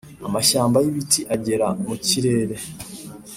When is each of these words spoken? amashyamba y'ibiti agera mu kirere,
amashyamba 0.27 0.77
y'ibiti 0.83 1.21
agera 1.35 1.67
mu 1.87 1.95
kirere, 2.07 2.55